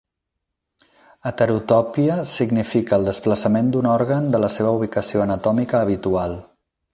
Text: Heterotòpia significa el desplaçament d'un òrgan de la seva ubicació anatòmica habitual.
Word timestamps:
Heterotòpia 1.29 2.15
significa 2.31 2.99
el 2.99 3.05
desplaçament 3.09 3.69
d'un 3.75 3.91
òrgan 3.97 4.31
de 4.37 4.41
la 4.47 4.51
seva 4.55 4.73
ubicació 4.79 5.23
anatòmica 5.27 5.85
habitual. 5.87 6.35